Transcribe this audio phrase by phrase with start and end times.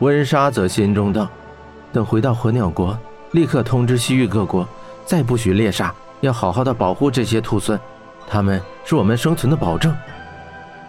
[0.00, 1.28] 温莎则心中道
[1.92, 2.96] ：“等回到火鸟国，
[3.32, 4.66] 立刻通知西域各国，
[5.04, 7.78] 再不许猎杀，要好好的保护这些兔孙，
[8.26, 9.94] 他们是我们生存的保证。”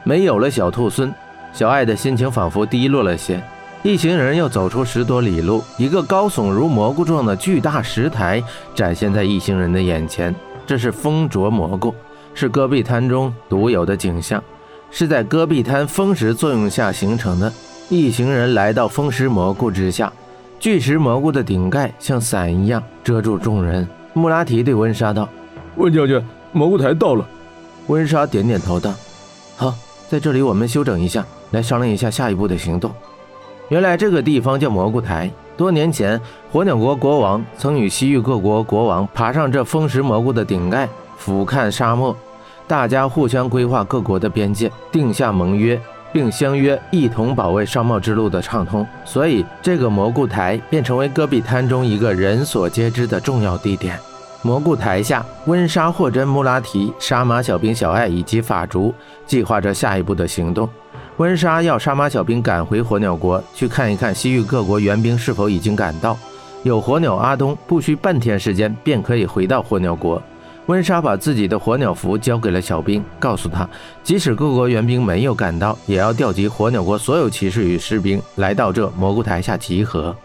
[0.05, 1.13] 没有了小兔孙，
[1.51, 3.43] 小爱的心情仿佛低落了些。
[3.81, 8.43] 一行人又走出十多里路，一个高耸如蘑菇状的巨大石台
[8.75, 10.33] 展现在一行人的眼前。
[10.67, 11.95] 这是风啄蘑菇，
[12.35, 14.43] 是戈壁滩中独有的景象，
[14.91, 17.51] 是在戈壁滩风蚀作用下形成的。
[17.89, 20.13] 一行人来到风石蘑菇之下，
[20.59, 23.87] 巨石蘑菇的顶盖像伞一样遮住众人。
[24.13, 25.27] 穆拉提对温莎道
[25.75, 27.25] ：“温将军，蘑菇台到了。”
[27.87, 28.93] 温莎点点头道
[29.57, 29.73] ：“好，
[30.07, 32.91] 在这里我们休整一下，来商量一下下一步的行动。”
[33.69, 35.31] 原来这个地方叫蘑菇台。
[35.57, 36.21] 多年前，
[36.51, 42.15] 火鸟国国王曾与西域各国国王爬上这风石蘑菇的顶盖，俯瞰沙漠。
[42.67, 45.79] 大家互相规划各国的边界，定下盟约，
[46.11, 48.85] 并相约一同保卫商贸之路的畅通。
[49.05, 53.99] 所以，这个蘑菇台便成为戈壁滩中一个人所皆知的重要地点。
[54.41, 58.93] 蘑菇台下，温莎、霍真、穆拉提、杀马小兵小艾以及法竹
[59.25, 60.67] 计划着下一步的行动。
[61.17, 66.17] 温莎要杀马小兵赶回火鸟国去看一看西域各国援兵是否已经赶到。
[66.63, 70.21] 有火鸟阿东，不需半天时间便可以回到火鸟国。
[70.69, 73.67] 温莎把自己的火鸟符交给了小兵，告诉他，
[74.03, 80.15] 即使各国援兵没有赶到，也要调集火鸟国所有骑士与士兵来到这蘑菇台下集合。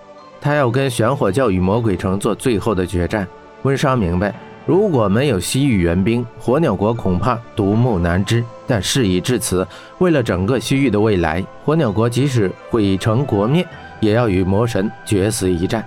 [0.42, 3.26] 他要跟玄火教与魔鬼城做最后的决战。
[3.62, 4.34] 温莎明白。
[4.66, 8.44] 如果没有西域援兵，火鸟国恐怕独木难支。
[8.66, 9.66] 但事已至此，
[9.98, 13.66] 为了整个西域的未来，火鸟国即使毁城国灭，
[14.00, 15.82] 也要与魔神决死一战。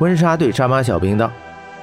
[0.00, 1.30] 温莎对杀马小兵道：“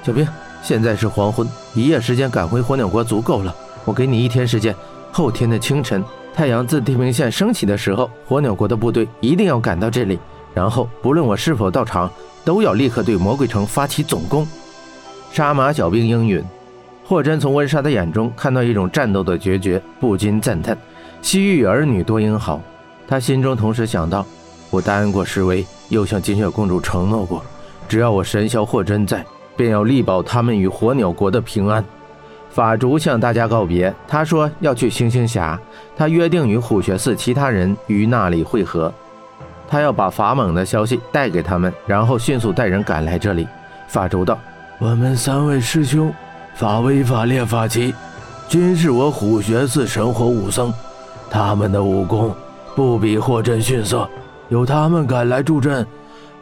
[0.03, 0.27] 小兵，
[0.61, 3.53] 现在是黄昏，一夜时间赶回火鸟国足够了。
[3.85, 4.75] 我给你一天时间，
[5.11, 10.19] 后天的清晨，太阳自地平线升起的时候，火鸟国的部队一定要赶到这里。
[10.53, 12.09] 然后，不论我是否到场，
[12.45, 14.47] 都要立刻对魔鬼城发起总攻。”
[15.33, 16.43] 杀马小兵应允，
[17.05, 20.77] 霍真从温莎的眼中看到一种战斗的决绝，不禁赞叹
[21.23, 22.61] ：“西域儿女多英豪。”
[23.08, 24.23] 他心中同时想到
[24.69, 27.43] ：“我答应过侍卫，又向金雪公主承诺过，
[27.89, 29.25] 只要我神霄霍真在，
[29.55, 31.83] 便要力保他们与火鸟国的平安。”
[32.49, 35.59] 法竹向大家告别，他说要去星星峡，
[35.95, 38.93] 他约定与虎穴寺其他人于那里会合，
[39.67, 43.47] 他要把法猛的消息带给他们，然后迅速带人赶来这里。
[43.87, 44.37] 法竹道。
[44.80, 46.13] 我们三位师兄，
[46.55, 47.93] 法威法烈法奇，
[48.47, 50.73] 均是我虎穴寺神火武僧，
[51.30, 52.36] 他们的武功
[52.75, 54.08] 不比霍震逊色，
[54.49, 55.87] 有他们赶来助阵，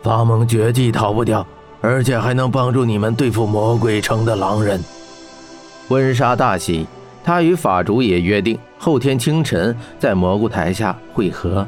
[0.01, 1.45] 法猛绝技逃不掉，
[1.81, 4.81] 而且还能帮助你们对付魔鬼城的狼人。
[5.89, 6.85] 温莎大喜，
[7.23, 11.67] 他与法主也约定后天清晨在蘑菇台下会合。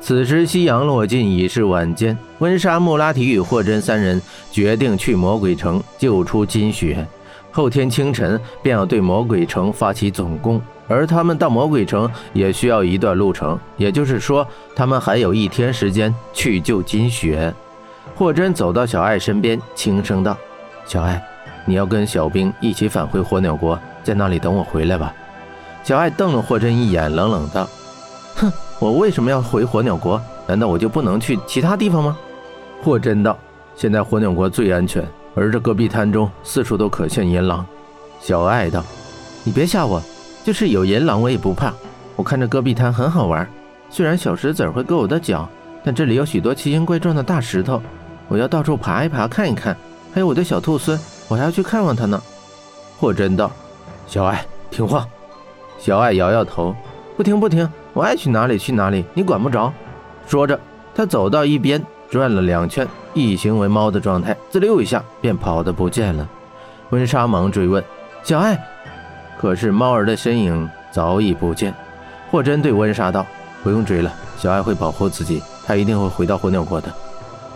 [0.00, 2.16] 此时夕阳落尽，已是晚间。
[2.38, 7.06] 温莎、穆拉提与霍真三人决定去魔鬼城救出金雪，
[7.52, 10.58] 后天清晨便要对魔鬼城发起总攻。
[10.88, 17.54] 而他们到魔鬼城也需要一段路程，也就是说，他们还有一天时间去救金雪。
[18.20, 20.36] 霍真走到小爱身边，轻声道
[20.84, 21.24] ：“小爱，
[21.64, 25.14] 你要跟小兵一起返回火鸟国，在那里等我回来吧。”
[25.82, 27.66] 小爱瞪了霍真一眼，冷冷道
[28.36, 30.20] ：“哼。”我为什么要回火鸟国？
[30.46, 32.18] 难道我就不能去其他地方吗？
[32.82, 33.38] 霍真道
[33.74, 35.02] ：“现在火鸟国最安全，
[35.34, 37.64] 而这戈壁滩中四处都可见银狼。”
[38.20, 38.84] 小爱道
[39.44, 39.98] ：“你别吓我，
[40.44, 41.72] 就是有银狼我也不怕。
[42.16, 43.48] 我看这戈壁滩很好玩，
[43.88, 45.48] 虽然小石子会割我的脚，
[45.82, 47.80] 但这里有许多奇形怪状的大石头，
[48.30, 49.76] 我要到处爬一爬看一看。
[50.14, 50.98] 还有我的小兔孙，
[51.28, 52.20] 我还要去看望他呢。”
[52.98, 53.50] 霍真道
[54.08, 55.06] ：“小爱听话。”
[55.78, 56.74] 小爱摇摇头
[57.16, 59.72] ：“不听不听。”我爱去哪里去哪里，你管不着。
[60.26, 60.58] 说着，
[60.94, 66.28] 他走到一边，转了两圈，一行为猫的状态，滋溜一下便跑得不见了。
[66.90, 67.82] 温莎忙追问
[68.22, 68.56] ：“小爱。”
[69.40, 71.74] 可是猫儿的身影早已不见。
[72.30, 73.26] 霍真对温莎道
[73.64, 76.92] ：“不用追了，小爱会保护自己，她一定会回到火鸟国的。”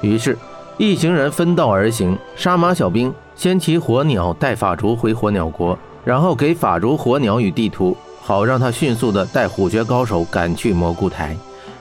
[0.02, 0.37] 于是，
[0.76, 2.19] 一行人分道而行。
[2.37, 7.97] 杀马小兵先骑火鸟带法竹回火鸟国，然后给法竹火鸟与地图。
[8.21, 11.37] 好让他迅速的带虎穴高手赶去蘑菇台，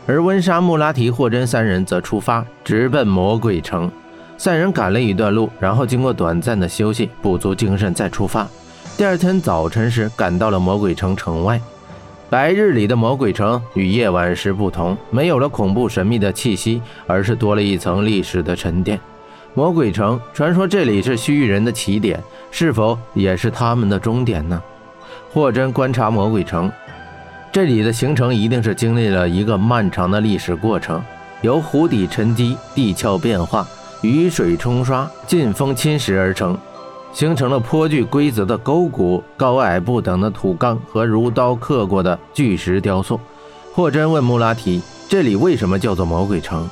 [0.06, 3.90] 而温莎、穆拉提、霍真三人则出发直奔魔鬼城。
[4.38, 8.46] 三人赶了一段路，然后经过短暂的休息，补足精神再出发。
[8.98, 11.62] 第二天早晨时，赶到了魔鬼城城外。
[12.30, 19.00] 白日里的魔鬼城与夜晚时不同，没有了恐怖神秘的气息，而是多了一层历史的沉淀。
[19.54, 24.62] 魔鬼城，传说这里是西域人的起点，是否也是他们的终点呢？
[25.32, 26.72] 霍真观察魔鬼城，
[27.52, 31.00] 这里的形成一定是经历了一个漫长的历史过程。
[31.42, 33.68] 由湖底沉积、地壳变化、
[34.02, 36.58] 雨水冲刷、劲风侵蚀而成，
[37.14, 43.20] 形成了颇具规则的沟谷、高矮不等的土缸和如刀刻过的巨石雕塑。
[43.72, 46.68] 霍真问穆拉提：“这里为什么叫做魔鬼城？”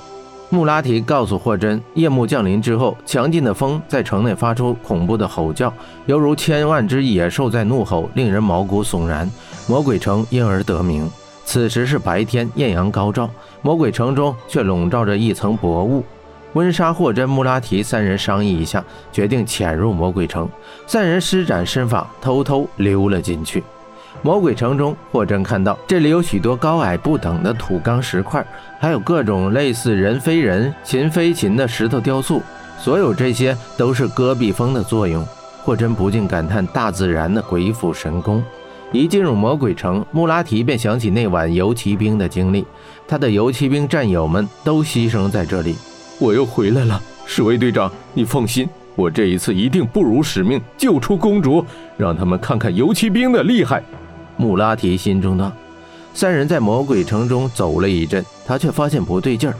[0.49, 5.71] 穆拉提告诉霍真：“夜幕降临之后，强劲的风在城内发出恐怖的吼叫，
[6.07, 9.31] 犹如千万只野兽在怒吼，令人毛骨悚然。
[9.67, 11.09] 魔鬼城因而得名。
[11.45, 13.29] 此时是白天，艳阳高照。”
[13.63, 16.03] 魔鬼城中却笼罩着一层薄雾。
[16.53, 20.49] 温莎、霍真、穆拉提三人商议一下，决定潜入魔鬼城。
[20.85, 23.63] 三人施展身法，偷偷溜了进去。
[24.21, 28.45] 魔鬼城中，霍真看到这里有许多高矮不等的土缸石块，
[28.79, 32.41] 还有各种类似人非人、禽非禽的石头雕塑。
[32.77, 35.25] 所有这些都是戈壁风的作用。
[35.63, 38.43] 霍真不禁感叹大自然的鬼斧神工。
[38.91, 42.65] 一进入魔鬼城，穆拉提便想起那晚游骑兵的经历。
[43.07, 45.75] 他的游骑兵战友们都牺牲在这里。
[46.21, 51.65] 我又回来了，侍卫队长，你放心，我这一次一定不辱使命，救出公主，
[51.97, 53.81] 让他们看看游骑兵的厉害。
[54.37, 55.51] 穆拉提心中道。
[56.13, 59.55] 三人在魔鬼城中走了一阵，他却发现不对劲儿。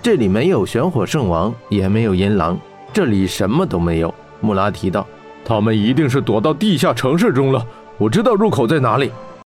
[0.00, 2.58] 这里没有玄火圣王，也没有银狼，
[2.94, 4.14] 这里什么都没有。
[4.40, 5.06] 穆拉提道
[5.44, 7.62] ：“他们一定是躲到地下城市中了。”
[7.98, 9.10] 我知道入口在哪里。